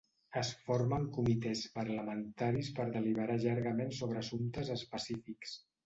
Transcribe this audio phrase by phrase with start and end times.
[0.39, 5.59] Es formen comitès parlamentaris per deliberar llargament sobre assumptes específics.